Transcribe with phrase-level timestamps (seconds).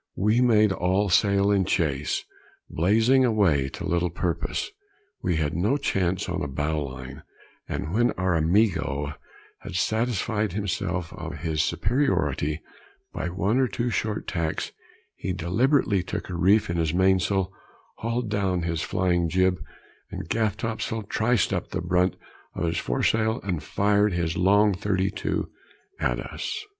[0.15, 2.25] We made all sail in chase,
[2.67, 4.71] blazing away to little purpose;
[5.21, 7.21] we had no chance on a bowline,
[7.69, 9.13] and when our 'Amigo'
[9.59, 12.61] had satisfied himself of his superiority
[13.13, 14.71] by one or two short tacks,
[15.13, 17.53] he deliberately took a reef in his mainsail,
[17.97, 19.63] hauled down his flying jib
[20.09, 22.15] and gaff topsail, triced up the bunt
[22.55, 25.51] of his foresail, and fired his long thirty two
[25.99, 26.65] at us.